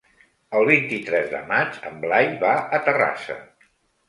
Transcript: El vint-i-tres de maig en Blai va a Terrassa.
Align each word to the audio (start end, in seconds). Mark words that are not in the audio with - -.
El 0.59 0.63
vint-i-tres 0.69 1.29
de 1.33 1.41
maig 1.51 1.77
en 1.91 2.01
Blai 2.07 2.27
va 2.47 2.55
a 2.79 2.81
Terrassa. 2.89 3.39